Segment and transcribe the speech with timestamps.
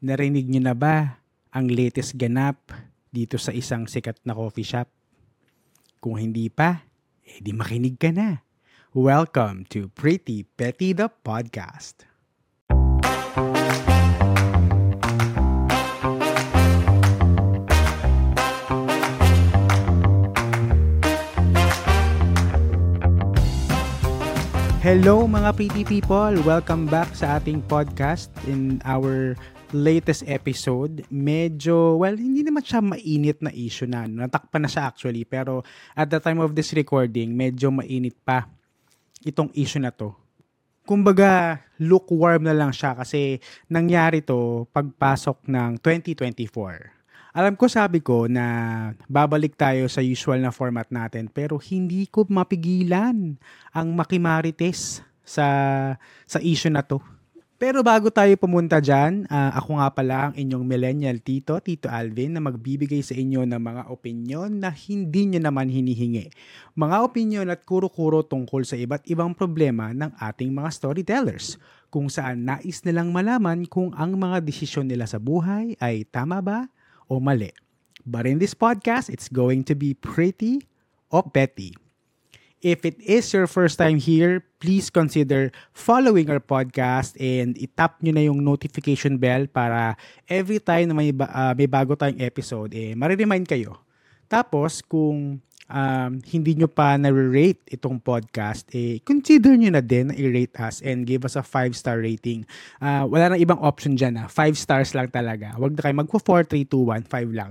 [0.00, 1.20] Narinig niyo na ba
[1.52, 2.72] ang latest ganap
[3.12, 4.88] dito sa isang sikat na coffee shop?
[6.00, 6.88] Kung hindi pa,
[7.20, 8.40] eh di makinig ka na.
[8.96, 12.08] Welcome to Pretty Petty the Podcast.
[24.80, 26.32] Hello mga pretty people!
[26.40, 29.36] Welcome back sa ating podcast in our
[29.72, 31.06] latest episode.
[31.10, 34.06] Medyo, well, hindi naman siya mainit na issue na.
[34.06, 35.24] Natakpan na siya actually.
[35.24, 35.62] Pero
[35.94, 38.46] at the time of this recording, medyo mainit pa
[39.22, 40.14] itong issue na to.
[40.84, 43.38] Kumbaga, lukewarm na lang siya kasi
[43.70, 47.00] nangyari to pagpasok ng 2024
[47.30, 52.26] alam ko sabi ko na babalik tayo sa usual na format natin pero hindi ko
[52.26, 53.38] mapigilan
[53.70, 55.46] ang makimarites sa
[56.26, 56.98] sa issue na to.
[57.60, 62.32] Pero bago tayo pumunta dyan, uh, ako nga pala ang inyong millennial tito, Tito Alvin,
[62.32, 66.32] na magbibigay sa inyo ng mga opinyon na hindi nyo naman hinihingi.
[66.72, 71.60] Mga opinyon at kuro-kuro tungkol sa iba't ibang problema ng ating mga storytellers,
[71.92, 76.64] kung saan nais nilang malaman kung ang mga desisyon nila sa buhay ay tama ba
[77.12, 77.52] o mali.
[78.08, 80.64] But in this podcast, it's going to be pretty
[81.12, 81.76] o petty.
[82.60, 88.12] If it is your first time here, please consider following our podcast and itap nyo
[88.12, 89.96] na yung notification bell para
[90.28, 93.80] every time na may, uh, may bago tayong episode, eh, mariremind kayo.
[94.28, 100.14] Tapos, kung um, hindi nyo pa na-rate itong podcast, eh, consider nyo na din na
[100.18, 102.42] i-rate us and give us a 5-star rating.
[102.82, 104.18] Uh, wala nang ibang option dyan.
[104.18, 104.26] Ha?
[104.26, 104.28] Ah.
[104.28, 105.54] 5 stars lang talaga.
[105.56, 107.50] Huwag na kayo magpo 4, 3, 2, 1, 5 lang.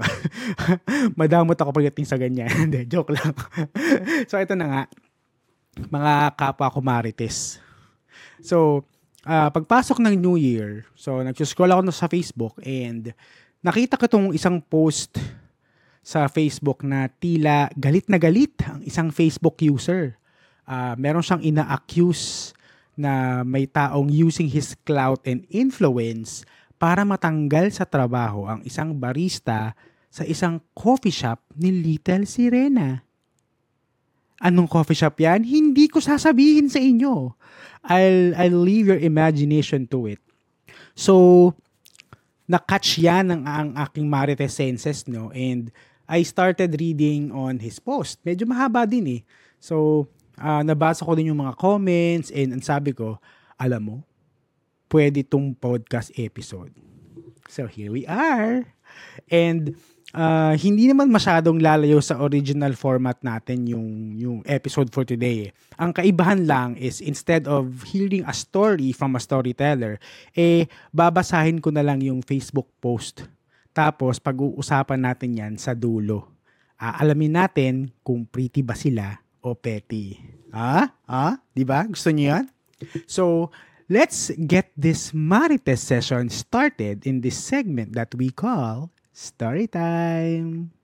[1.19, 2.51] Madamot ako pagdating sa ganyan.
[2.67, 3.31] Hindi, joke lang.
[4.29, 4.83] so, ito na nga.
[5.79, 6.83] Mga kapwa ko.
[8.43, 8.83] So,
[9.23, 13.15] uh, pagpasok ng New Year, so nag-scroll ako sa Facebook and
[13.63, 15.19] nakita ko itong isang post
[16.03, 20.17] sa Facebook na tila galit na galit ang isang Facebook user.
[20.69, 22.53] Uh, meron siyang ina-accuse
[22.99, 26.43] na may taong using his clout and influence
[26.79, 29.75] para matanggal sa trabaho ang isang barista
[30.09, 33.05] sa isang coffee shop ni Little Sirena.
[34.39, 35.43] Anong coffee shop yan?
[35.43, 37.35] Hindi ko sasabihin sa inyo.
[37.83, 40.21] I'll, I'll leave your imagination to it.
[40.95, 41.53] So,
[42.49, 45.29] na-catch yan ang, ang aking marites senses, no?
[45.35, 45.69] And
[46.09, 48.17] I started reading on his post.
[48.25, 49.21] Medyo mahaba din eh.
[49.61, 50.09] So,
[50.41, 53.21] uh, nabasa ko din yung mga comments and ang sabi ko,
[53.61, 53.95] alam mo,
[54.89, 56.73] pwede tong podcast episode.
[57.45, 58.65] So, here we are.
[59.29, 59.77] And
[60.17, 65.49] uh, hindi naman masyadong lalayo sa original format natin yung, yung episode for today.
[65.49, 65.51] Eh.
[65.77, 70.01] Ang kaibahan lang is instead of hearing a story from a storyteller,
[70.33, 73.29] eh, babasahin ko na lang yung Facebook post
[73.79, 76.27] tapos, pag-uusapan natin yan sa dulo.
[76.75, 77.73] Aalamin natin
[78.03, 80.19] kung pretty ba sila o petty.
[80.51, 80.91] Ah?
[81.07, 81.39] Ah?
[81.55, 81.87] Di ba?
[81.87, 82.45] Gusto niyo yan?
[83.07, 83.55] So,
[83.87, 90.75] let's get this Marites session started in this segment that we call Story Time.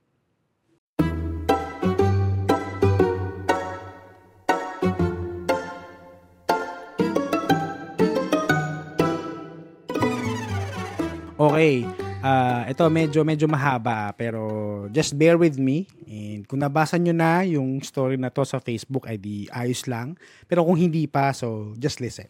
[11.36, 11.84] Okay,
[12.26, 14.42] Uh, ito medyo medyo mahaba pero
[14.90, 19.06] just bear with me and kung nabasa nyo na yung story na to sa Facebook
[19.06, 20.18] ay di ayos lang
[20.50, 22.26] pero kung hindi pa so just listen.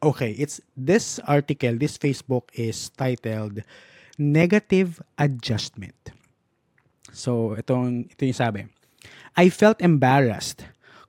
[0.00, 3.60] Okay, it's this article, this Facebook is titled
[4.16, 6.14] Negative Adjustment.
[7.12, 8.60] So itong ito yung sabi.
[9.36, 10.64] I felt embarrassed.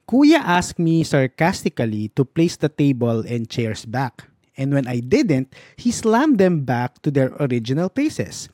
[0.10, 4.28] Kuya asked me sarcastically to place the table and chairs back.
[4.60, 8.52] And when I didn't, he slammed them back to their original places.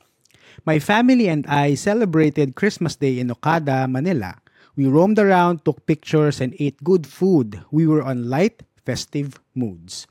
[0.64, 4.38] My family and I celebrated Christmas Day in Okada, Manila.
[4.78, 7.60] We roamed around, took pictures, and ate good food.
[7.74, 10.06] We were on light, festive moods.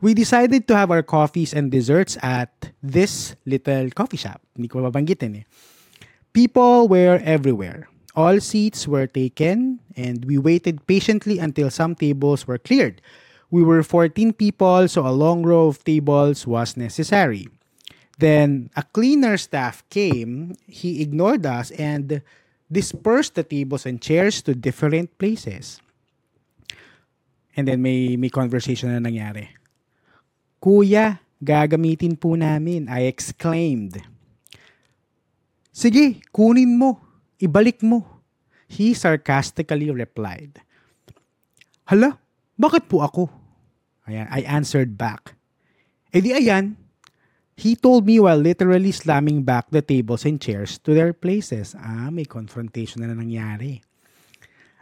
[0.00, 4.42] We decided to have our coffees and desserts at this little coffee shop.
[4.56, 5.42] Hindi ko eh.
[6.32, 7.88] People were everywhere.
[8.16, 13.00] All seats were taken, and we waited patiently until some tables were cleared.
[13.50, 17.48] We were 14 people, so a long row of tables was necessary.
[18.18, 22.22] Then a cleaner staff came, he ignored us and
[22.70, 25.80] dispersed the tables and chairs to different places.
[27.54, 29.50] And then may may conversation na nangyari.
[30.58, 34.02] Kuya, gagamitin po namin, I exclaimed.
[35.74, 36.98] Sige, kunin mo.
[37.38, 38.06] Ibalik mo.
[38.66, 40.62] He sarcastically replied.
[41.86, 42.18] Hala,
[42.56, 43.30] bakit po ako?
[44.06, 45.34] Ayan, I answered back.
[46.14, 46.76] E di ayan,
[47.56, 51.74] He told me while literally slamming back the tables and chairs to their places.
[51.78, 53.78] Ah, may confrontation na nangyari.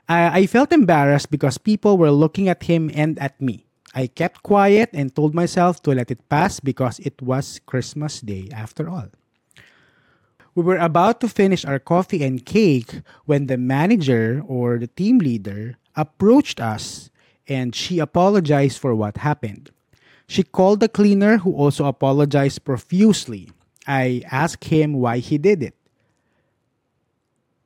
[0.09, 3.69] I, I felt embarrassed because people were looking at him and at me.
[3.95, 8.49] I kept quiet and told myself to let it pass because it was Christmas Day
[8.49, 9.13] after all.
[10.55, 15.19] We were about to finish our coffee and cake when the manager or the team
[15.19, 17.12] leader approached us
[17.49, 19.71] and she apologized for what happened.
[20.27, 23.51] She called the cleaner who also apologized profusely.
[23.87, 25.77] I asked him why he did it.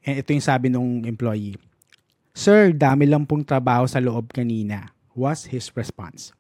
[0.07, 1.59] And ito yung sabi nung employee.
[2.37, 6.37] Sir, dami lang pong trabaho sa loob kanina, was his response.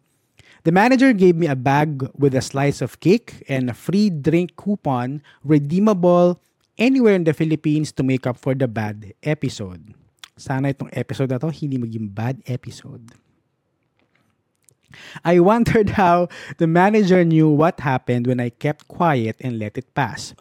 [0.66, 4.58] The manager gave me a bag with a slice of cake and a free drink
[4.58, 6.42] coupon redeemable
[6.74, 9.94] anywhere in the Philippines to make up for the bad episode.
[10.36, 13.14] Sana itong episode na to hindi maging bad episode.
[15.24, 16.28] I wondered how
[16.58, 20.34] the manager knew what happened when I kept quiet and let it pass.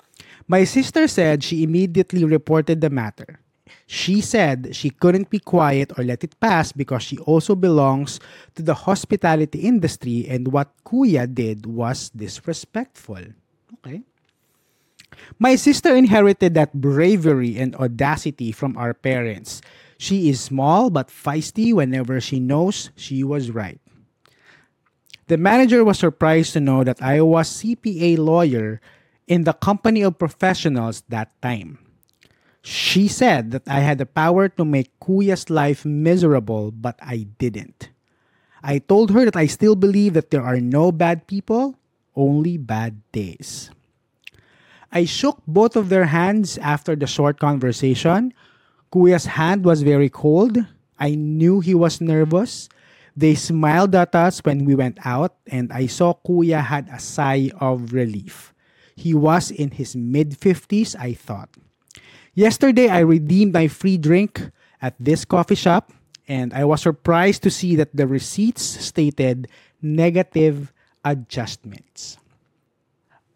[0.47, 3.39] My sister said she immediately reported the matter.
[3.87, 8.19] She said she couldn't be quiet or let it pass because she also belongs
[8.55, 13.21] to the hospitality industry and what Kuya did was disrespectful.
[13.79, 14.01] Okay.
[15.39, 19.61] My sister inherited that bravery and audacity from our parents.
[19.97, 23.79] She is small but feisty whenever she knows she was right.
[25.27, 28.79] The manager was surprised to know that I was CPA lawyer
[29.27, 31.79] in the company of professionals that time.
[32.61, 37.89] She said that I had the power to make Kuya's life miserable, but I didn't.
[38.61, 41.77] I told her that I still believe that there are no bad people,
[42.15, 43.69] only bad days.
[44.91, 48.33] I shook both of their hands after the short conversation.
[48.93, 50.57] Kuya's hand was very cold.
[50.97, 52.69] I knew he was nervous.
[53.15, 57.49] They smiled at us when we went out, and I saw Kuya had a sigh
[57.59, 58.53] of relief.
[58.95, 61.49] He was in his mid 50s, I thought.
[62.33, 64.51] Yesterday, I redeemed my free drink
[64.81, 65.93] at this coffee shop,
[66.27, 69.47] and I was surprised to see that the receipts stated
[69.81, 70.73] negative
[71.03, 72.17] adjustments.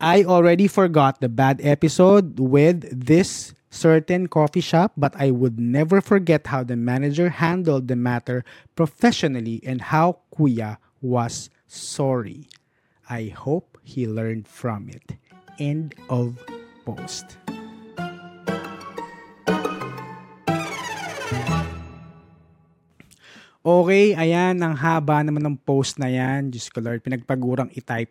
[0.02, 6.02] I already forgot the bad episode with this certain coffee shop, but I would never
[6.02, 8.44] forget how the manager handled the matter
[8.76, 12.48] professionally and how Kuya was sorry.
[13.10, 15.18] I hope he learned from it.
[15.58, 16.38] End of
[16.86, 17.38] post.
[23.60, 26.48] Okay, ayan, ang haba naman ng post na yan.
[26.48, 28.08] Diyos ko Lord, pinagpagurang i-type.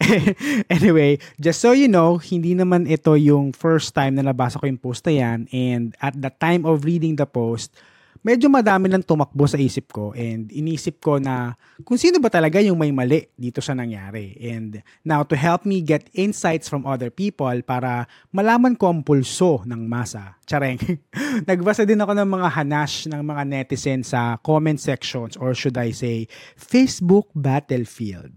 [0.72, 4.80] anyway, just so you know, hindi naman ito yung first time na nabasa ko yung
[4.80, 5.44] post na yan.
[5.52, 7.76] And at the time of reading the post,
[8.22, 12.60] medyo madami lang tumakbo sa isip ko and inisip ko na kung sino ba talaga
[12.62, 14.36] yung may mali dito sa nangyari.
[14.40, 19.66] And now to help me get insights from other people para malaman ko ang pulso
[19.66, 20.38] ng masa.
[20.46, 20.78] Chareng.
[21.48, 25.90] Nagbasa din ako ng mga hanash ng mga netizens sa comment sections or should I
[25.90, 28.32] say Facebook battlefield.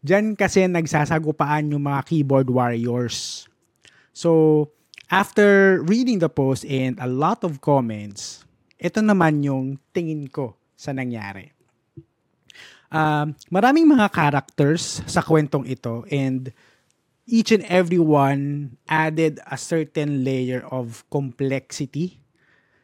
[0.00, 3.44] Diyan kasi nagsasagupaan yung mga keyboard warriors.
[4.16, 4.68] So,
[5.12, 8.44] after reading the post and a lot of comments,
[8.80, 11.52] ito naman yung tingin ko sa nangyari.
[12.90, 16.50] Um, maraming mga characters sa kwentong ito and
[17.30, 22.18] each and every one added a certain layer of complexity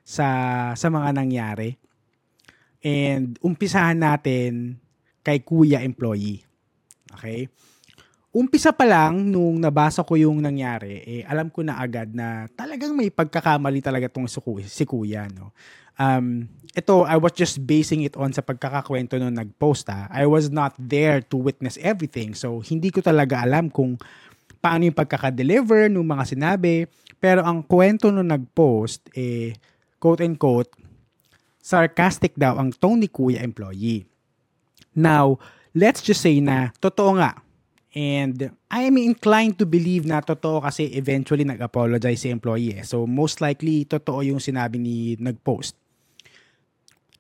[0.07, 1.75] sa sa mga nangyari.
[2.87, 4.79] And umpisahan natin
[5.27, 6.47] kay Kuya Employee.
[7.19, 7.51] Okay?
[8.31, 12.93] Umpisa pa lang nung nabasa ko yung nangyari, eh, alam ko na agad na talagang
[12.93, 15.27] may pagkakamali talaga tong si Kuya.
[15.33, 15.51] No?
[15.97, 20.13] Um, ito, I was just basing it on sa pagkakakwento nung nag-post ha.
[20.13, 22.37] I was not there to witness everything.
[22.37, 23.97] So, hindi ko talaga alam kung
[24.61, 26.85] paano yung pagkaka-deliver ng mga sinabi.
[27.17, 29.57] Pero ang kwento nung nag-post, eh,
[29.97, 30.69] quote and quote,
[31.65, 34.05] sarcastic daw ang tone ni Kuya employee.
[34.93, 35.41] Now,
[35.73, 37.41] let's just say na totoo nga.
[37.97, 42.77] And I am inclined to believe na totoo kasi eventually nag-apologize si employee.
[42.77, 42.85] Eh.
[42.85, 45.86] So most likely totoo yung sinabi ni nag-post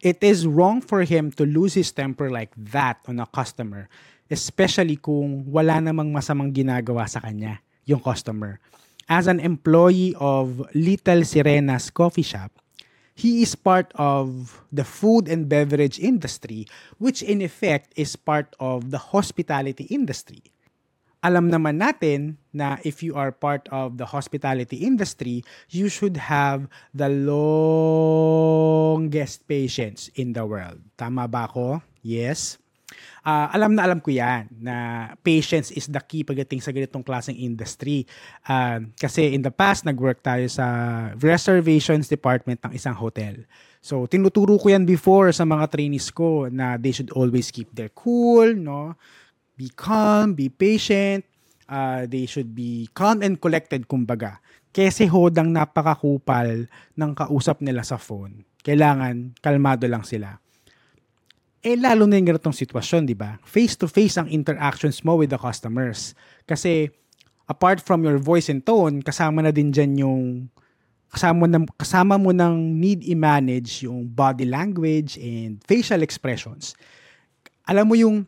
[0.00, 3.88] it is wrong for him to lose his temper like that on a customer,
[4.30, 8.60] especially kung wala namang masamang ginagawa sa kanya, yung customer.
[9.06, 12.50] As an employee of Little Sirena's coffee shop,
[13.16, 16.66] he is part of the food and beverage industry,
[16.98, 20.42] which in effect is part of the hospitality industry
[21.24, 26.68] alam naman natin na if you are part of the hospitality industry, you should have
[26.92, 28.64] the longest
[29.48, 30.80] patience in the world.
[30.96, 31.82] Tama ba ako?
[32.00, 32.58] Yes.
[33.26, 34.74] uh, alam na alam ko yan na
[35.26, 38.06] patience is the key pagdating sa ganitong klaseng industry.
[38.46, 40.66] Uh, kasi in the past, nag-work tayo sa
[41.18, 43.42] reservations department ng isang hotel.
[43.82, 47.90] So, tinuturo ko yan before sa mga trainees ko na they should always keep their
[47.90, 48.94] cool, no?
[49.56, 51.24] Be calm, be patient,
[51.66, 54.38] uh, they should be calm and collected, kumbaga.
[54.70, 58.44] Kasi hodang napakakupal ng kausap nila sa phone.
[58.60, 60.36] Kailangan kalmado lang sila
[61.66, 63.42] eh lalo na yung ganitong sitwasyon, di ba?
[63.42, 66.14] Face-to-face ang interactions mo with the customers.
[66.46, 66.86] Kasi
[67.50, 70.22] apart from your voice and tone, kasama na din dyan yung
[71.10, 76.78] kasama, na, kasama mo ng need i-manage yung body language and facial expressions.
[77.66, 78.22] Alam mo yung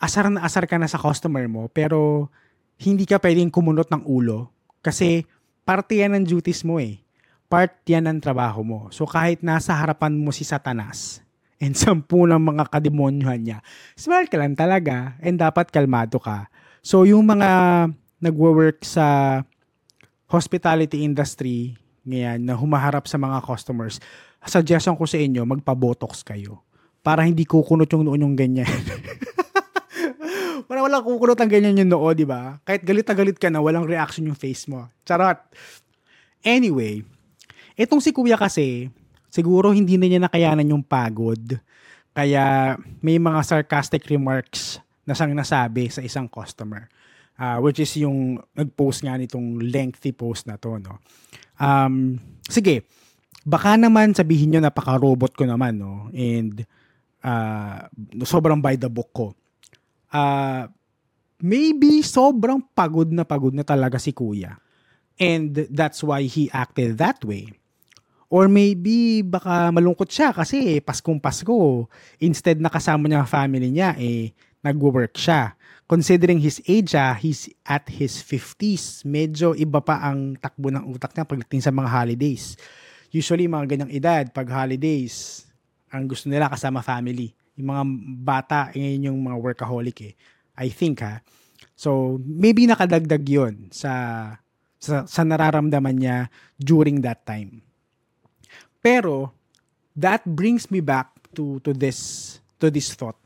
[0.00, 2.32] asar na asar ka na sa customer mo pero
[2.80, 4.48] hindi ka pwedeng kumunot ng ulo
[4.80, 5.28] kasi
[5.68, 6.98] parte yan ng duties mo eh.
[7.50, 8.80] Part yan ng trabaho mo.
[8.88, 11.20] So kahit nasa harapan mo si Satanas,
[11.60, 13.58] and sampu ng mga kademonyohan niya.
[13.94, 16.48] Smile ka lang talaga and dapat kalmado ka.
[16.80, 17.48] So yung mga
[18.24, 19.40] nagwo-work sa
[20.26, 21.76] hospitality industry
[22.08, 24.00] ngayon na humaharap sa mga customers,
[24.48, 26.64] suggestion ko sa inyo, magpa-botox kayo.
[27.04, 28.68] Para hindi kukunot yung noon yung ganyan.
[30.70, 32.62] para walang kukunot ang ganyan yung noo, di ba?
[32.62, 34.86] Kahit galit na galit ka na, walang reaction yung face mo.
[35.02, 35.42] Charot.
[36.46, 37.02] Anyway,
[37.74, 38.86] itong si kuya kasi,
[39.34, 41.58] siguro hindi na niya nakayanan yung pagod.
[42.14, 46.86] Kaya may mga sarcastic remarks na siyang nasabi sa isang customer.
[47.34, 50.78] Uh, which is yung nag-post nga nitong lengthy post na to.
[50.78, 51.02] No?
[51.58, 52.86] Um, sige,
[53.42, 55.82] baka naman sabihin nyo napaka-robot ko naman.
[55.82, 56.14] No?
[56.14, 56.62] And
[57.26, 57.90] uh,
[58.22, 59.34] sobrang by the book ko.
[60.10, 60.66] Uh,
[61.40, 64.60] maybe sobrang pagod na pagod na talaga si kuya.
[65.20, 67.52] And that's why he acted that way.
[68.30, 71.90] Or maybe baka malungkot siya kasi Paskong Pasko.
[72.22, 74.30] Instead na kasama niya family niya, eh,
[74.62, 75.58] nagwo-work siya.
[75.90, 79.02] Considering his age, ah, he's at his 50s.
[79.02, 82.54] Medyo iba pa ang takbo ng utak niya pagdating sa mga holidays.
[83.10, 85.42] Usually, mga ganyang edad, pag holidays,
[85.90, 87.34] ang gusto nila kasama family.
[87.60, 87.84] Yung mga
[88.24, 90.14] bata, eh, ngayon yung mga workaholic eh.
[90.56, 91.20] I think ha.
[91.76, 93.92] So, maybe nakadagdag yon sa,
[94.80, 96.18] sa, sa nararamdaman niya
[96.60, 97.64] during that time.
[98.80, 99.32] Pero
[99.92, 103.16] that brings me back to to this to this thought.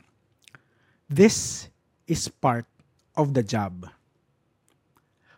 [1.07, 1.67] This
[2.07, 2.67] is part
[3.15, 3.87] of the job.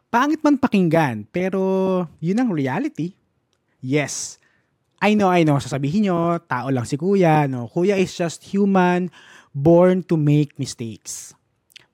[0.08, 1.62] Pangit man pakinggan, pero
[2.18, 3.14] yun ang reality.
[3.84, 4.42] Yes,
[4.98, 7.70] I know, I know, sasabihin nyo, tao lang si kuya, no?
[7.70, 9.14] Kuya is just human,
[9.54, 11.38] born to make mistakes.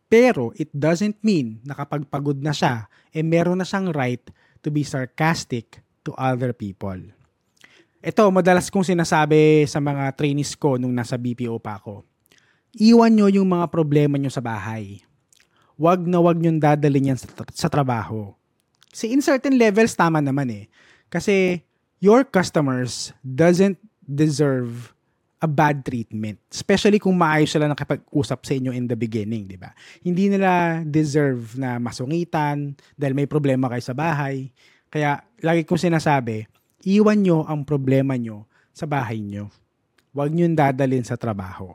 [0.07, 4.23] Pero it doesn't mean na kapag pagod na siya, eh meron na siyang right
[4.63, 6.95] to be sarcastic to other people.
[8.03, 12.03] Ito, madalas kong sinasabi sa mga trainees ko nung nasa BPO pa ako.
[12.75, 15.03] Iwan nyo yung mga problema nyo sa bahay.
[15.75, 18.31] Huwag na huwag nyo dadalhin yan sa, tra- sa trabaho.
[18.91, 20.65] Kasi in certain levels, tama naman eh.
[21.09, 21.63] Kasi
[22.03, 24.91] your customers doesn't deserve
[25.39, 26.35] a bad treatment.
[26.51, 29.71] Especially kung maayos sila nakipag-usap sa inyo in the beginning, di ba?
[30.03, 34.51] Hindi nila deserve na masungitan dahil may problema kayo sa bahay.
[34.91, 36.43] Kaya lagi kong sinasabi,
[36.83, 39.47] iwan nyo ang problema nyo sa bahay nyo.
[40.11, 41.71] Huwag nyo dadalhin sa trabaho.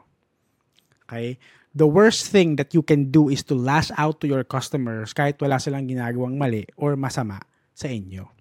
[1.08, 1.40] Okay?
[1.72, 5.40] The worst thing that you can do is to lash out to your customers kahit
[5.40, 7.40] wala silang ginagawang mali or masama
[7.72, 8.37] sa inyo.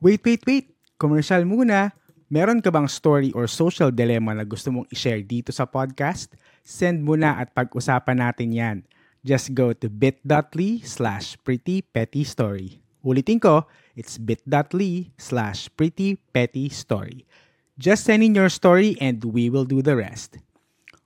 [0.00, 0.72] Wait, wait, wait.
[0.96, 1.92] Commercial muna.
[2.32, 6.32] Meron ka bang story or social dilemma na gusto mong i-share dito sa podcast?
[6.64, 8.78] Send mo na at pag-usapan natin yan.
[9.20, 12.80] Just go to bit.ly slash prettypettystory.
[13.04, 17.28] Ulitin ko, it's bit.ly slash prettypettystory.
[17.76, 20.40] Just send in your story and we will do the rest.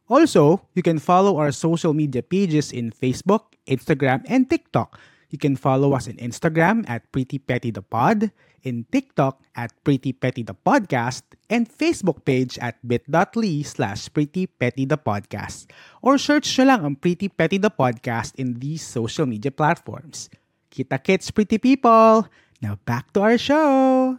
[0.06, 4.94] Also, you can follow our social media pages in Facebook, Instagram, and TikTok.
[5.34, 8.30] You can follow us on Instagram at PrettyPettyThePod,
[8.64, 15.70] in TikTok at PrettyPettyThePodcast, and Facebook page at bit.ly slash PrettyPettyThePodcast.
[16.02, 20.32] Or search nyo lang ang Pretty Petty The Podcast in these social media platforms.
[20.72, 22.26] Kita kits, pretty people!
[22.58, 24.18] Now back to our show!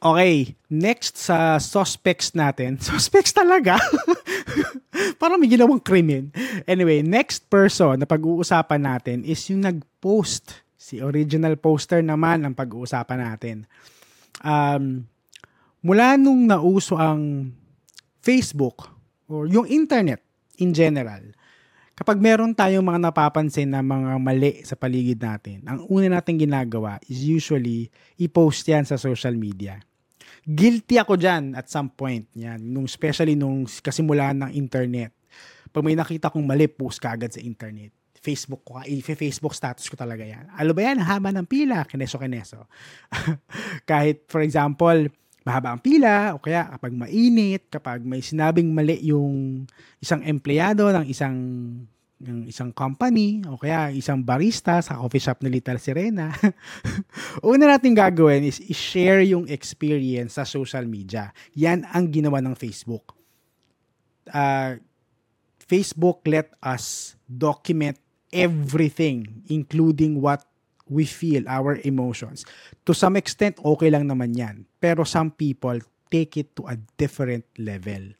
[0.00, 2.80] Okay, next sa suspects natin.
[2.82, 3.76] Suspects talaga?
[5.20, 6.32] Parang may ginawang krimen.
[6.64, 10.64] Anyway, next person na pag-uusapan natin is yung nag-post.
[10.80, 13.56] Si original poster naman ang pag-uusapan natin.
[14.40, 15.04] Um,
[15.84, 17.52] mula nung nauso ang
[18.24, 18.88] Facebook
[19.28, 20.24] or yung internet
[20.56, 21.20] in general,
[21.92, 26.96] kapag meron tayong mga napapansin na mga mali sa paligid natin, ang una natin ginagawa
[27.12, 29.84] is usually i-post yan sa social media.
[30.48, 32.24] Guilty ako dyan at some point.
[32.32, 35.12] Yan, nung, especially nung kasimulan ng internet.
[35.68, 37.99] Pag may nakita kong mali, post ka agad sa internet.
[38.20, 40.44] Facebook ko, i-Facebook status ko talaga yan.
[40.52, 41.00] Ano ba yan?
[41.00, 42.68] Haba ng pila, kineso-kineso.
[43.90, 45.08] Kahit, for example,
[45.40, 49.64] mahaba ang pila, o kaya kapag mainit, kapag may sinabing mali yung
[49.96, 51.36] isang empleyado ng isang
[52.20, 56.28] ng isang company o kaya isang barista sa coffee shop ni Little Sirena,
[57.40, 61.32] una natin gagawin is i-share yung experience sa social media.
[61.56, 63.16] Yan ang ginawa ng Facebook.
[64.28, 64.76] Uh,
[65.64, 67.96] Facebook let us document
[68.32, 70.46] everything, including what
[70.90, 72.42] we feel, our emotions.
[72.86, 74.66] To some extent, okay lang naman yan.
[74.82, 75.78] Pero some people
[76.10, 78.10] take it to a different level.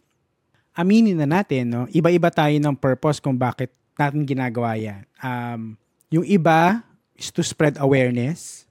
[0.78, 1.82] Aminin na natin, no?
[1.90, 5.02] iba-iba tayo ng purpose kung bakit natin ginagawa yan.
[5.18, 5.74] Um,
[6.14, 6.86] yung iba
[7.18, 8.64] is to spread awareness,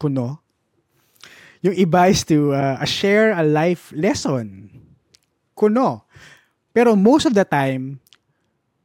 [0.00, 0.40] kuno.
[1.62, 4.72] Yung iba is to uh, share a life lesson,
[5.54, 6.08] kuno.
[6.72, 8.00] Pero most of the time,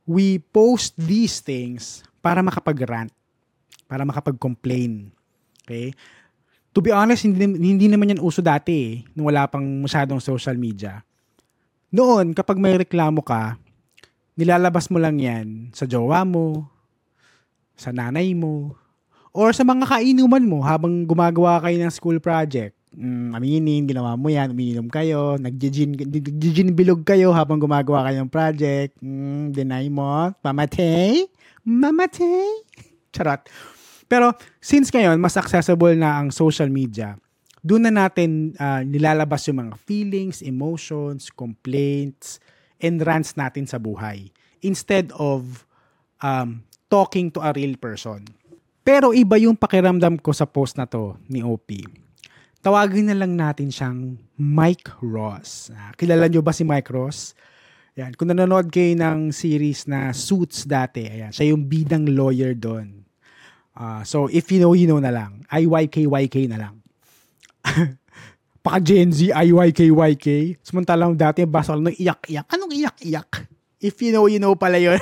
[0.08, 3.12] we post these things para makapag-rant,
[3.92, 5.12] para makapag-complain.
[5.68, 5.92] Okay?
[6.72, 10.56] To be honest, hindi, hindi naman yan uso dati eh, nung wala pang masyadong social
[10.56, 11.04] media.
[11.92, 13.60] Noon, kapag may reklamo ka,
[14.40, 16.70] nilalabas mo lang yan sa jowa mo,
[17.76, 18.78] sa nanay mo,
[19.34, 24.32] or sa mga kainuman mo habang gumagawa kayo ng school project mm, aminin, ginawa mo
[24.32, 31.28] yan, umiinom kayo, nagjijin bilog kayo habang gumagawa kayo ng project, mm, deny mo, mamatay,
[31.68, 32.48] mamatay,
[33.14, 33.44] charot.
[34.08, 34.32] Pero
[34.64, 37.20] since ngayon, mas accessible na ang social media,
[37.60, 42.40] doon na natin uh, nilalabas yung mga feelings, emotions, complaints,
[42.80, 44.32] and rants natin sa buhay.
[44.64, 45.68] Instead of
[46.24, 48.24] um, talking to a real person.
[48.88, 51.68] Pero iba yung pakiramdam ko sa post na to ni OP
[52.62, 55.70] tawagin na lang natin siyang Mike Ross.
[55.74, 57.38] Ah, kilala nyo ba si Mike Ross?
[57.98, 58.14] Yan.
[58.14, 63.06] Kung nanonood kayo ng series na Suits dati, ayan, siya yung bidang lawyer doon.
[63.78, 65.46] Uh, so, if you know, you know na lang.
[65.50, 66.76] IYKYK na lang.
[68.66, 70.62] Paka Gen Z, IYKYK.
[70.62, 72.46] Samantalang dati, basa ko ng iyak-iyak.
[72.54, 73.32] Anong iyak-iyak?
[73.82, 74.98] If you know, you know pala yun.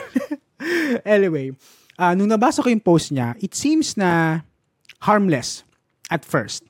[1.07, 1.51] anyway,
[1.99, 4.43] uh, nung nabasa ko yung post niya, it seems na
[5.03, 5.63] harmless
[6.11, 6.63] at first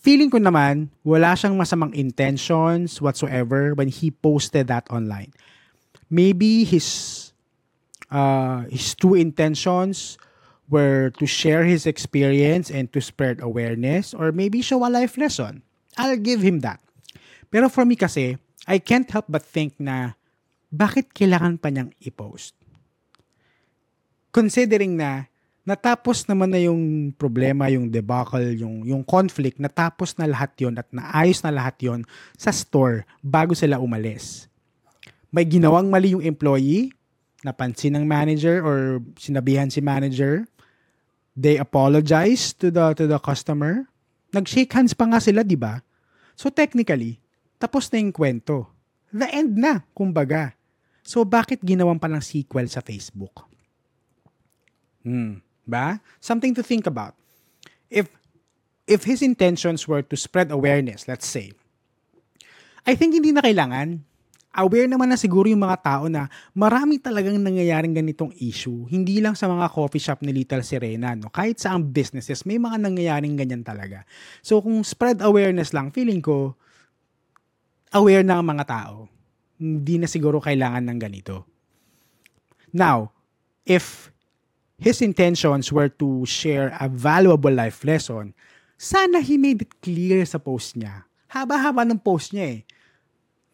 [0.00, 5.30] feeling ko naman, wala siyang masamang intentions whatsoever when he posted that online.
[6.10, 7.30] Maybe his
[8.10, 10.18] uh, his true intentions
[10.66, 15.62] were to share his experience and to spread awareness or maybe show a life lesson.
[15.98, 16.80] I'll give him that.
[17.50, 20.14] Pero for me kasi, I can't help but think na
[20.70, 22.54] bakit kailangan pa niyang i-post?
[24.30, 25.29] Considering na
[25.70, 30.90] natapos naman na yung problema, yung debacle, yung, yung conflict, natapos na lahat yon at
[30.90, 32.02] naayos na lahat yon
[32.34, 34.50] sa store bago sila umalis.
[35.30, 36.90] May ginawang mali yung employee,
[37.46, 40.42] napansin ng manager or sinabihan si manager,
[41.38, 43.86] they apologize to the to the customer.
[44.34, 45.78] Nag-shake hands pa nga sila, di ba?
[46.34, 47.22] So technically,
[47.62, 48.66] tapos na yung kwento.
[49.14, 50.54] The end na, kumbaga.
[51.06, 53.46] So bakit ginawan pa ng sequel sa Facebook?
[55.06, 55.42] Hmm.
[55.68, 56.00] Ba?
[56.18, 57.14] Something to think about.
[57.90, 58.08] If
[58.90, 61.54] if his intentions were to spread awareness, let's say,
[62.82, 64.02] I think hindi na kailangan.
[64.50, 66.26] Aware naman na siguro yung mga tao na
[66.58, 68.82] marami talagang nangyayaring ganitong issue.
[68.90, 71.14] Hindi lang sa mga coffee shop ni Little Serena.
[71.14, 71.30] No?
[71.30, 74.02] Kahit sa ang businesses, may mga nangyayaring ganyan talaga.
[74.42, 76.58] So kung spread awareness lang, feeling ko,
[77.94, 79.06] aware na ang mga tao.
[79.62, 81.46] Hindi na siguro kailangan ng ganito.
[82.74, 83.14] Now,
[83.62, 84.10] if
[84.80, 88.32] his intentions were to share a valuable life lesson,
[88.80, 91.04] sana he made it clear sa post niya.
[91.28, 92.60] Haba-haba ng post niya eh.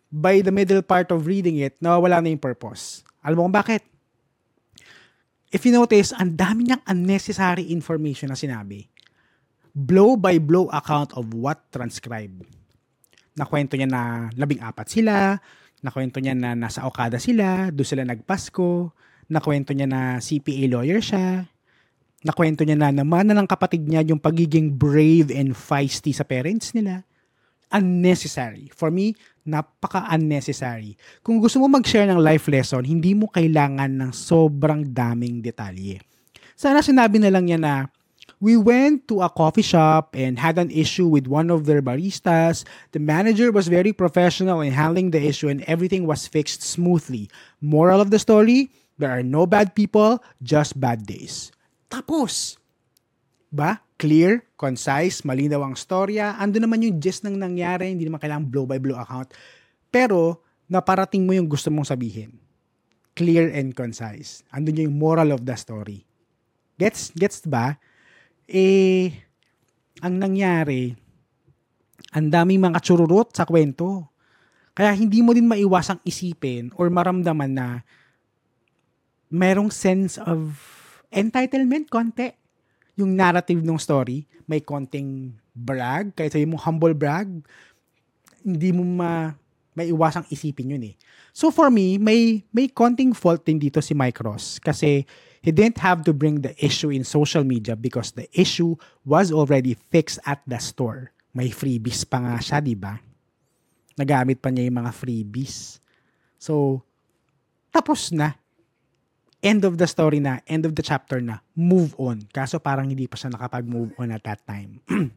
[0.06, 3.02] By the middle part of reading it, nawawala na yung purpose.
[3.26, 3.82] Alam mo kung bakit?
[5.50, 8.86] If you notice, ang dami niyang unnecessary information na sinabi.
[9.74, 12.46] Blow by blow account of what transcribed.
[13.36, 15.36] Nakwento niya na labing apat sila,
[15.84, 18.94] nakwento niya na nasa Okada sila, doon sila nagpasko,
[19.26, 21.46] nakwento niya na CPA lawyer siya,
[22.26, 26.74] nakwento niya na naman na ng kapatid niya yung pagiging brave and feisty sa parents
[26.74, 27.06] nila.
[27.70, 28.70] Unnecessary.
[28.70, 30.94] For me, napaka-unnecessary.
[31.22, 35.98] Kung gusto mo mag-share ng life lesson, hindi mo kailangan ng sobrang daming detalye.
[36.54, 37.74] Sana sinabi na lang niya na,
[38.36, 42.68] We went to a coffee shop and had an issue with one of their baristas.
[42.92, 47.32] The manager was very professional in handling the issue and everything was fixed smoothly.
[47.64, 51.52] Moral of the story, There are no bad people, just bad days.
[51.92, 52.56] Tapos,
[53.52, 53.84] ba?
[53.96, 56.36] Clear, concise, malinaw ang storya.
[56.36, 59.32] Ando naman yung gist ng nangyari, hindi naman kailangan blow by blow account.
[59.88, 62.36] Pero, naparating mo yung gusto mong sabihin.
[63.16, 64.44] clear and concise.
[64.52, 66.04] Andun yung moral of the story.
[66.76, 67.80] Gets, gets ba?
[68.44, 69.08] Eh,
[70.04, 70.92] ang nangyari,
[72.12, 74.12] ang daming mga chururot sa kwento.
[74.76, 77.68] Kaya hindi mo din maiwasang isipin or maramdaman na
[79.30, 80.54] merong sense of
[81.10, 82.32] entitlement konti.
[82.96, 87.28] Yung narrative ng story, may konting brag, kahit sabi mo humble brag,
[88.40, 89.36] hindi mo ma
[89.76, 90.96] maiwasang isipin yun eh.
[91.36, 95.04] So for me, may may konting fault din dito si Mike Ross kasi
[95.44, 98.72] he didn't have to bring the issue in social media because the issue
[99.04, 101.12] was already fixed at the store.
[101.36, 102.96] May freebies pa nga siya, di ba?
[104.00, 105.84] Nagamit pa niya yung mga freebies.
[106.40, 106.80] So,
[107.68, 108.40] tapos na.
[109.44, 112.24] End of the story na, end of the chapter na, move on.
[112.32, 114.80] Kaso parang hindi pa siya nakapag-move on at that time.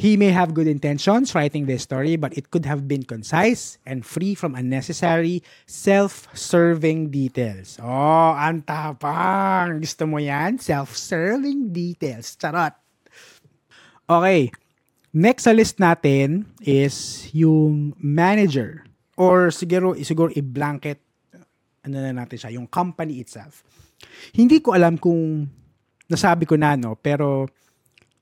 [0.00, 4.00] He may have good intentions writing this story, but it could have been concise and
[4.00, 7.76] free from unnecessary self-serving details.
[7.76, 9.76] Oh, ang tapang!
[9.84, 10.56] Gusto mo yan?
[10.56, 12.32] Self-serving details.
[12.40, 12.72] Charot!
[14.08, 14.48] Okay.
[15.12, 18.88] Next sa list natin is yung manager.
[19.20, 21.04] Or siguro, siguro i-blanket
[21.84, 23.64] ano na natin siya, yung company itself.
[24.32, 25.48] Hindi ko alam kung
[26.10, 27.46] nasabi ko na, no, pero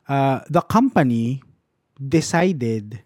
[0.06, 1.42] uh, the company
[1.98, 3.02] decided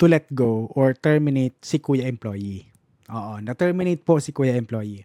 [0.00, 2.66] to let go or terminate si kuya employee.
[3.10, 5.04] Oo, na-terminate po si kuya employee.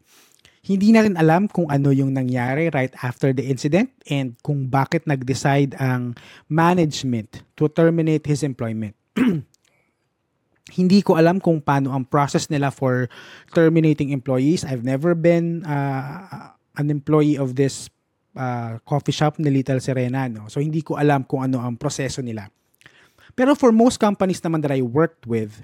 [0.65, 5.05] Hindi na rin alam kung ano yung nangyari right after the incident and kung bakit
[5.05, 6.17] nag-decide ang
[6.49, 8.97] management to terminate his employment.
[10.75, 13.07] Hindi ko alam kung paano ang process nila for
[13.55, 14.67] terminating employees.
[14.67, 17.87] I've never been uh, an employee of this
[18.35, 20.27] uh, coffee shop ni Little Serena.
[20.27, 20.51] No?
[20.51, 22.51] So hindi ko alam kung ano ang proseso nila.
[23.35, 25.63] Pero for most companies naman that I worked with,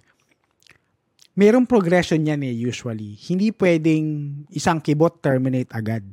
[1.36, 3.16] merong progression yan eh usually.
[3.16, 4.04] Hindi pwedeng
[4.52, 6.04] isang kibot terminate agad.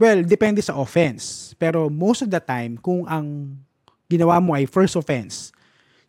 [0.00, 1.52] Well, depende sa offense.
[1.60, 3.56] Pero most of the time, kung ang
[4.08, 5.52] ginawa mo ay first offense,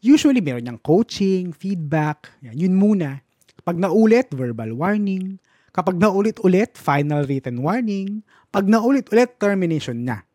[0.03, 3.23] usually meron niyang coaching, feedback, yan, yun muna.
[3.63, 5.39] Pag naulit, verbal warning.
[5.71, 8.21] Kapag naulit-ulit, final written warning.
[8.51, 10.27] Pag naulit-ulit, termination na.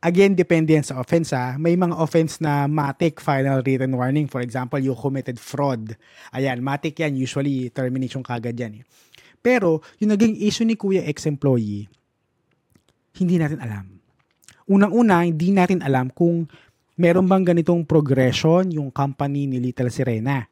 [0.00, 1.58] Again, depende yan sa offense ha.
[1.58, 4.30] May mga offense na matik final written warning.
[4.30, 5.98] For example, you committed fraud.
[6.30, 7.18] Ayan, matik yan.
[7.18, 8.80] Usually, termination kagad yan.
[8.80, 8.84] Eh.
[9.42, 11.90] Pero, yung naging issue ni Kuya ex-employee,
[13.18, 13.98] hindi natin alam.
[14.70, 16.46] Unang-una, hindi natin alam kung
[16.96, 20.48] meron bang ganitong progression yung company ni Little Sirena.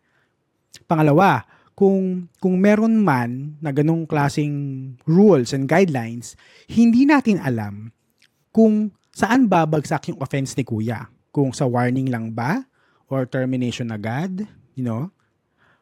[0.84, 1.42] Pangalawa,
[1.74, 6.38] kung kung meron man na ganong klasing rules and guidelines,
[6.70, 7.90] hindi natin alam
[8.54, 11.06] kung Saan babagsak yung offense ni kuya?
[11.30, 12.66] Kung sa warning lang ba?
[13.06, 14.42] Or termination agad?
[14.74, 15.02] You know?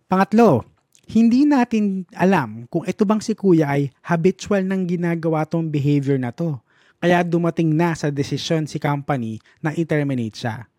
[0.05, 0.69] Pangatlo,
[1.09, 6.29] hindi natin alam kung ito bang si kuya ay habitual nang ginagawa tong behavior na
[6.29, 6.61] to.
[7.03, 10.71] Kaya dumating na sa desisyon si company na i-terminate siya.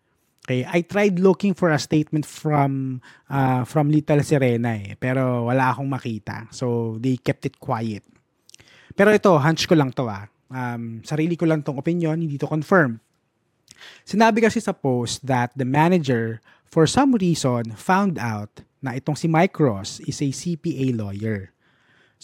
[0.44, 3.00] Okay, I tried looking for a statement from
[3.32, 6.48] uh, from Little Serena eh, pero wala akong makita.
[6.52, 8.04] So they kept it quiet.
[8.92, 10.28] Pero ito, hunch ko lang to ah.
[10.52, 13.00] Um, sarili ko lang tong opinion, hindi to confirm.
[14.04, 19.24] Sinabi kasi sa post that the manager, for some reason, found out na itong si
[19.24, 21.53] Mike Ross is a CPA lawyer.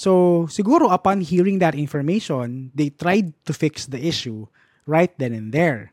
[0.00, 4.48] So, siguro upon hearing that information, they tried to fix the issue
[4.88, 5.92] right then and there.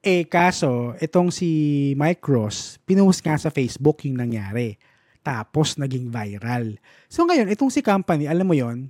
[0.00, 4.80] Eh kaso, itong si Mike Ross, pinost nga sa Facebook yung nangyari.
[5.20, 6.80] Tapos naging viral.
[7.12, 8.88] So ngayon, itong si company, alam mo yon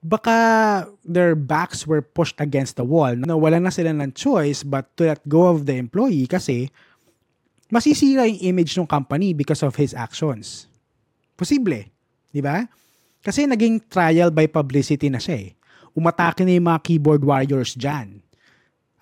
[0.00, 3.12] baka their backs were pushed against the wall.
[3.18, 6.70] No, wala na sila ng choice but to let go of the employee kasi
[7.68, 10.70] masisira yung image ng company because of his actions.
[11.34, 11.90] Posible.
[12.30, 12.70] Di ba?
[13.20, 15.50] Kasi naging trial by publicity na siya eh.
[15.92, 18.24] Umatake na yung mga keyboard warriors dyan.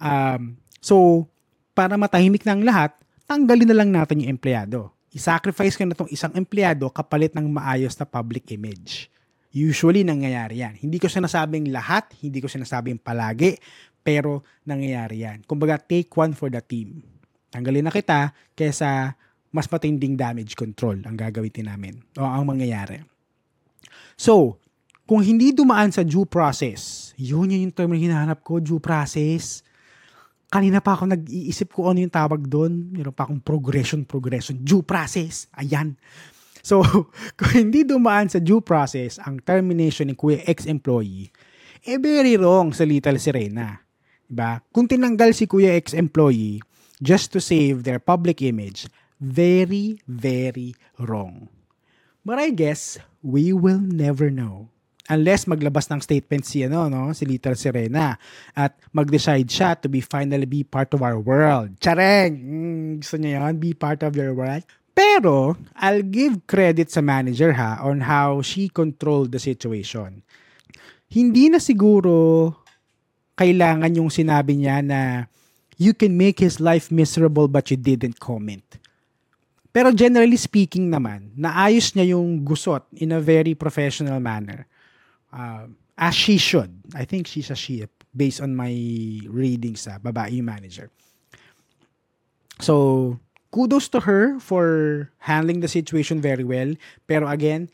[0.02, 1.26] Um, so,
[1.74, 2.94] para matahimik ng lahat,
[3.30, 4.90] tanggalin na lang natin yung empleyado.
[5.14, 9.06] I-sacrifice ko na itong isang empleyado kapalit ng maayos na public image.
[9.54, 10.74] Usually, nangyayari yan.
[10.76, 13.56] Hindi ko sinasabing lahat, hindi ko sinasabing palagi,
[14.02, 15.46] pero nangyayari yan.
[15.46, 17.00] Kumbaga, take one for the team.
[17.48, 19.16] Tanggalin na kita kesa
[19.48, 23.00] mas matinding damage control ang gagawin namin o ang mangyayari.
[24.18, 24.58] So,
[25.06, 29.62] kung hindi dumaan sa due process, yun yun yung term na hinahanap ko, due process.
[30.50, 32.90] Kanina pa ako nag-iisip ko ano yung tawag doon.
[32.90, 35.46] Meron pa akong progression, progression, due process.
[35.54, 35.94] Ayan.
[36.66, 36.82] So,
[37.38, 41.30] kung hindi dumaan sa due process ang termination ni Kuya ex-employee,
[41.86, 43.80] eh very wrong sa Little Sirena.
[44.28, 44.60] Diba?
[44.74, 46.60] Kung tinanggal si Kuya ex-employee
[46.98, 48.90] just to save their public image,
[49.22, 51.48] very, very wrong.
[52.28, 54.68] But I guess we will never know
[55.08, 58.20] unless maglabas ng statement si ano no si Little Serena
[58.52, 61.80] at mag-decide siya to be finally be part of our world.
[61.80, 62.36] Chareng!
[62.36, 63.56] Mm, gusto niya yun?
[63.56, 64.60] Be part of your world?
[64.92, 70.20] Pero, I'll give credit sa manager ha on how she controlled the situation.
[71.08, 72.52] Hindi na siguro
[73.40, 75.24] kailangan yung sinabi niya na
[75.80, 78.68] you can make his life miserable but you didn't comment.
[79.78, 84.66] Pero generally speaking naman, naayos niya yung gusot in a very professional manner
[85.30, 86.74] uh, as she should.
[86.98, 88.74] I think she's a she based on my
[89.30, 90.90] readings sa babae manager.
[92.58, 93.22] So,
[93.54, 94.66] kudos to her for
[95.22, 96.74] handling the situation very well.
[97.06, 97.70] Pero again,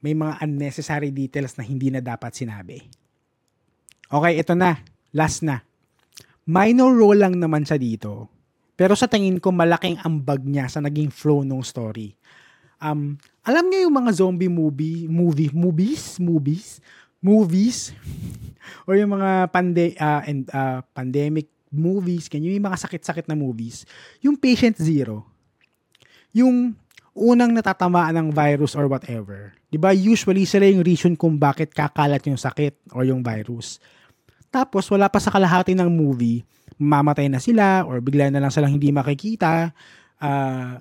[0.00, 2.80] may mga unnecessary details na hindi na dapat sinabi.
[4.08, 4.80] Okay, ito na.
[5.12, 5.60] Last na.
[6.48, 8.35] Minor role lang naman siya dito.
[8.76, 12.12] Pero sa tingin ko, malaking ambag niya sa naging flow ng story.
[12.76, 16.78] Um, alam niyo yung mga zombie movie, movie, movies, movies,
[17.24, 17.96] movies,
[18.86, 23.88] or yung mga pande, uh, and, uh, pandemic movies, kanyo yung mga sakit-sakit na movies,
[24.20, 25.24] yung patient zero,
[26.36, 26.76] yung
[27.16, 29.56] unang natatamaan ng virus or whatever.
[29.72, 29.96] 'Di ba?
[29.96, 33.80] Usually sila yung reason kung bakit kakalat yung sakit or yung virus.
[34.52, 36.44] Tapos wala pa sa kalahati ng movie,
[36.76, 39.72] mamatay na sila or bigla na lang silang hindi makikita.
[40.20, 40.80] Uh,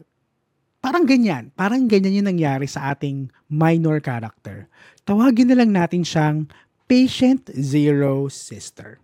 [0.86, 1.50] Parang ganyan.
[1.58, 4.70] Parang ganyan yung nangyari sa ating minor character.
[5.02, 6.46] Tawagin na lang natin siyang
[6.86, 9.02] Patient Zero Sister.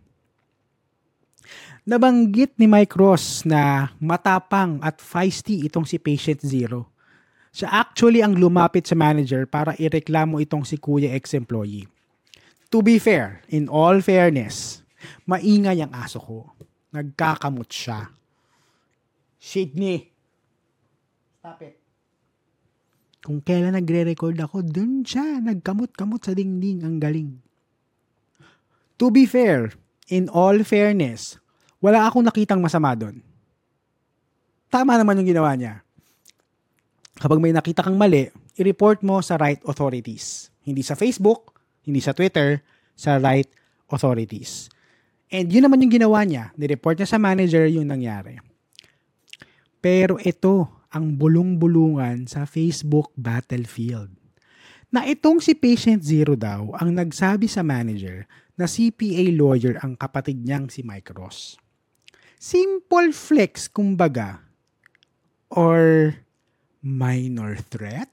[1.82, 6.86] Nabanggit ni Mike Ross na matapang at feisty itong si Patient Zero.
[7.50, 11.90] Siya actually ang lumapit sa manager para ireklamo itong si Kuya ex-employee.
[12.70, 14.86] To be fair, in all fairness,
[15.26, 16.38] maingay ang aso ko.
[16.92, 18.12] Nagkakamot siya.
[19.42, 20.12] Sydney,
[21.42, 21.82] Stop it.
[23.26, 27.42] Kung kailan nagre-record ako, dun siya, nagkamot-kamot sa dingding, ang galing.
[29.02, 29.74] To be fair,
[30.14, 31.42] in all fairness,
[31.82, 33.26] wala akong nakitang masama doon.
[34.70, 35.82] Tama naman yung ginawa niya.
[37.18, 40.54] Kapag may nakita kang mali, i-report mo sa right authorities.
[40.62, 42.62] Hindi sa Facebook, hindi sa Twitter,
[42.94, 43.50] sa right
[43.90, 44.70] authorities.
[45.32, 46.52] And yun naman yung ginawa niya.
[46.60, 48.36] Ni-report niya sa manager yung nangyari.
[49.80, 54.12] Pero ito, ang bulong-bulungan sa Facebook battlefield.
[54.92, 58.28] Na itong si Patient Zero daw ang nagsabi sa manager
[58.60, 61.56] na CPA lawyer ang kapatid niyang si Mike Ross.
[62.36, 64.44] Simple flex kumbaga
[65.48, 66.12] or
[66.84, 68.12] minor threat?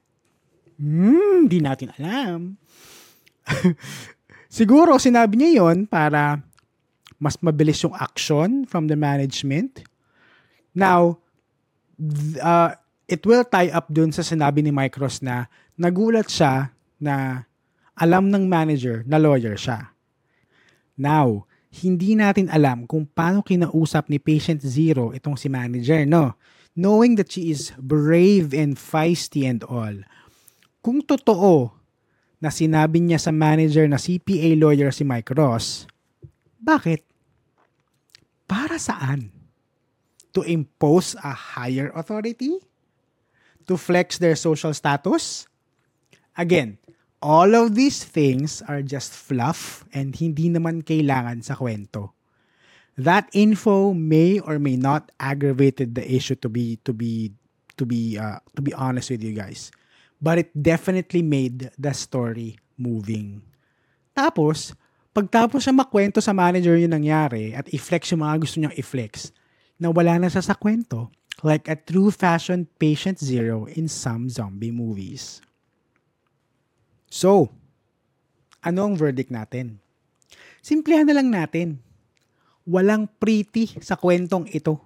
[0.79, 2.55] Hmm, di natin alam.
[4.47, 6.39] Siguro sinabi niya yon para
[7.19, 9.83] mas mabilis yung action from the management.
[10.71, 11.19] Now,
[12.39, 12.79] uh,
[13.11, 17.45] it will tie up dun sa sinabi ni Mike Ross na nagulat siya na
[17.99, 19.91] alam ng manager na lawyer siya.
[20.95, 26.33] Now, hindi natin alam kung paano kinausap ni Patient Zero itong si manager, no?
[26.79, 29.93] Knowing that she is brave and feisty and all.
[30.79, 31.75] Kung totoo
[32.39, 35.83] na sinabi niya sa manager na CPA lawyer si Mike Ross,
[36.55, 37.08] bakit?
[38.49, 39.39] Para saan?
[40.33, 42.57] to impose a higher authority,
[43.67, 45.47] to flex their social status.
[46.37, 46.77] Again,
[47.21, 52.13] all of these things are just fluff and hindi naman kailangan sa kwento.
[52.99, 57.31] That info may or may not aggravated the issue to be to be
[57.79, 59.71] to be uh, to be honest with you guys.
[60.19, 63.39] But it definitely made the story moving.
[64.11, 64.75] Tapos,
[65.13, 69.33] pagtapos siya makwento sa manager yung nangyari at i-flex yung mga gusto niyang i-flex,
[69.79, 71.07] na wala na sa sa kwento,
[71.41, 75.39] like a true fashion patient zero in some zombie movies.
[77.09, 77.49] So,
[78.61, 79.79] ano ang verdict natin?
[80.59, 81.79] Simplihan na lang natin.
[82.69, 84.77] Walang pretty sa kwentong ito.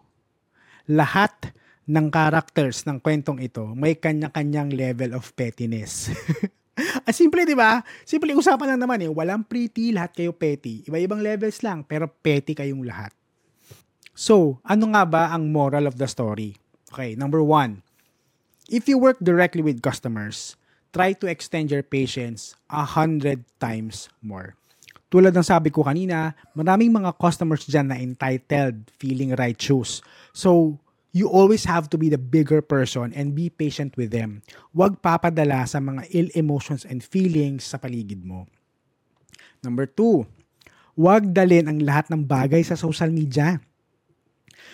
[0.87, 1.51] Lahat
[1.83, 6.07] ng characters ng kwentong ito may kanya-kanyang level of pettiness.
[7.05, 7.85] ah, simple, di ba?
[8.03, 9.11] Simple, usapan lang naman eh.
[9.11, 10.81] Walang pretty, lahat kayo petty.
[10.89, 13.13] Iba-ibang levels lang, pero petty kayong lahat.
[14.13, 16.57] So, ano nga ba ang moral of the story?
[16.93, 17.81] Okay, number one,
[18.69, 20.53] if you work directly with customers,
[20.93, 24.53] try to extend your patience a hundred times more.
[25.09, 30.01] Tulad ng sabi ko kanina, maraming mga customers dyan na entitled, feeling righteous.
[30.33, 30.81] So,
[31.13, 34.41] you always have to be the bigger person and be patient with them.
[34.73, 38.49] Huwag papadala sa mga ill emotions and feelings sa paligid mo.
[39.61, 40.25] Number two,
[40.97, 43.61] huwag dalin ang lahat ng bagay sa social media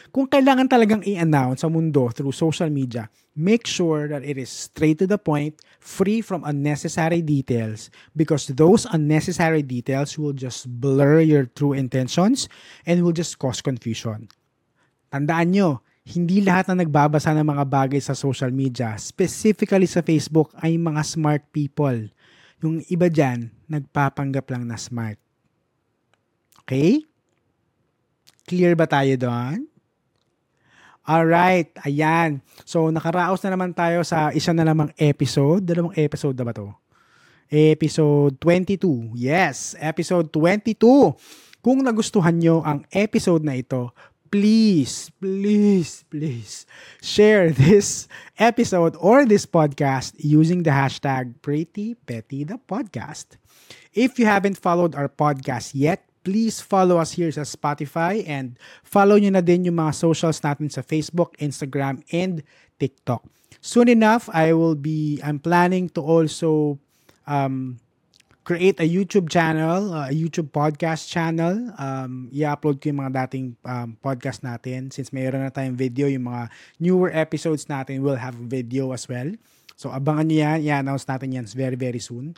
[0.10, 4.98] kung kailangan talagang i-announce sa mundo through social media, make sure that it is straight
[4.98, 11.46] to the point, free from unnecessary details, because those unnecessary details will just blur your
[11.46, 12.50] true intentions
[12.90, 14.30] and will just cause confusion.
[15.14, 20.50] Tandaan nyo, hindi lahat na nagbabasa ng mga bagay sa social media, specifically sa Facebook,
[20.58, 22.10] ay mga smart people.
[22.66, 25.22] Yung iba dyan, nagpapanggap lang na smart.
[26.66, 27.06] Okay?
[28.50, 29.70] Clear ba tayo doon?
[31.06, 32.42] Alright, ayan.
[32.66, 35.62] So, nakaraos na naman tayo sa isa na namang episode.
[35.62, 36.74] Dalawang episode na ba to?
[37.50, 39.14] Episode 22.
[39.18, 40.78] Yes, episode 22.
[41.60, 43.92] Kung nagustuhan nyo ang episode na ito,
[44.32, 46.66] please, please, please
[47.02, 53.38] share this episode or this podcast using the hashtag Pretty Petty the Podcast.
[53.94, 59.18] If you haven't followed our podcast yet, please follow us here sa Spotify and follow
[59.18, 62.46] nyo na din yung mga socials natin sa Facebook, Instagram, and
[62.78, 63.26] TikTok.
[63.60, 66.78] Soon enough, I will be, I'm planning to also
[67.26, 67.82] um,
[68.50, 71.70] create a YouTube channel, uh, a YouTube podcast channel.
[71.78, 74.90] Um, i-upload ko yung mga dating um, podcast natin.
[74.90, 76.50] Since mayroon na tayong video, yung mga
[76.82, 79.30] newer episodes natin will have video as well.
[79.78, 80.58] So abangan nyo yan.
[80.66, 82.34] I-announce natin yan very, very soon.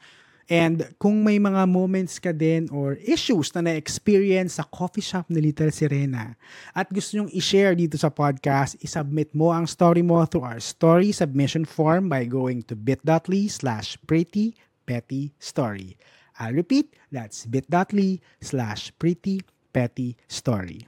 [0.51, 5.39] And kung may mga moments ka din or issues na na-experience sa coffee shop ni
[5.39, 6.35] Little Sirena
[6.75, 11.15] at gusto nyong i-share dito sa podcast, isubmit mo ang story mo through our story
[11.15, 15.97] submission form by going to bit.ly slash pretty petty story.
[16.41, 20.87] I'll repeat, that's bit.ly slash pretty petty story.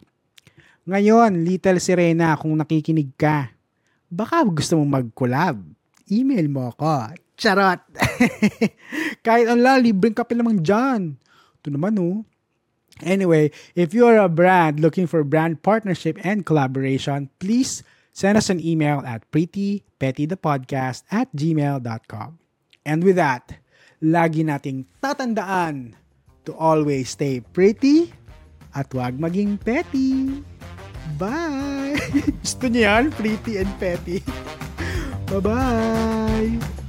[0.84, 3.53] Ngayon, Little Sirena, kung nakikinig ka,
[4.12, 5.56] baka gusto mong mag-collab,
[6.12, 7.82] email mo ako Charot.
[9.25, 11.17] Kahit online, libreng kape naman dyan.
[11.62, 12.21] Ito naman oh.
[13.01, 17.82] Anyway, if you are a brand looking for brand partnership and collaboration, please
[18.13, 22.38] send us an email at prettypettythepodcast at gmail.com.
[22.86, 23.58] And with that,
[24.03, 25.95] lagi nating tatandaan
[26.43, 28.11] to always stay pretty
[28.75, 30.43] at wag maging petty.
[31.15, 31.95] Bye!
[32.43, 33.03] Gusto niyo yan?
[33.15, 34.19] Pretty and petty.
[35.31, 36.82] Bye-bye!